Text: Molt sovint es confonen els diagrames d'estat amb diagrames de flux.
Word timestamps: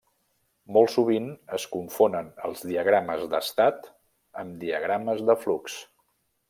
Molt 0.77 0.91
sovint 0.93 1.27
es 1.57 1.67
confonen 1.75 2.31
els 2.49 2.65
diagrames 2.71 3.29
d'estat 3.35 3.89
amb 4.45 4.59
diagrames 4.65 5.27
de 5.31 5.41
flux. 5.45 5.81